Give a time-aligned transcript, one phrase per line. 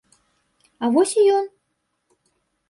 [0.85, 1.45] А вось і ён!